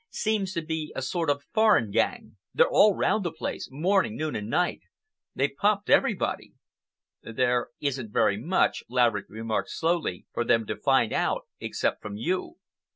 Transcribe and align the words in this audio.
Seems 0.09 0.51
to 0.55 0.63
be 0.63 0.91
a 0.95 1.01
sort 1.03 1.29
of 1.29 1.43
foreign 1.53 1.91
gang. 1.91 2.37
They're 2.55 2.67
all 2.67 2.95
round 2.95 3.23
the 3.23 3.31
place, 3.31 3.67
morning, 3.69 4.17
noon, 4.17 4.35
and 4.35 4.49
night. 4.49 4.81
They've 5.35 5.55
pumped 5.55 5.91
everybody." 5.91 6.53
"There 7.21 7.67
isn't 7.81 8.11
very 8.11 8.37
much," 8.37 8.83
Laverick 8.89 9.27
remarked 9.29 9.69
slowly, 9.69 10.25
"for 10.33 10.43
them 10.43 10.65
to 10.65 10.75
find 10.75 11.13
out 11.13 11.45
except 11.59 12.01
from 12.01 12.15
you." 12.17 12.55